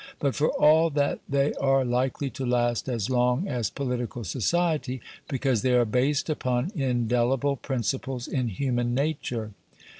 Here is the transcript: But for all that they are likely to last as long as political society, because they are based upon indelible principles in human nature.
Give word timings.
But 0.17 0.33
for 0.35 0.49
all 0.49 0.89
that 0.89 1.19
they 1.29 1.53
are 1.61 1.85
likely 1.85 2.31
to 2.31 2.43
last 2.43 2.89
as 2.89 3.07
long 3.11 3.47
as 3.47 3.69
political 3.69 4.23
society, 4.23 4.99
because 5.27 5.61
they 5.61 5.75
are 5.75 5.85
based 5.85 6.27
upon 6.27 6.71
indelible 6.73 7.55
principles 7.55 8.27
in 8.27 8.47
human 8.47 8.95
nature. 8.95 9.51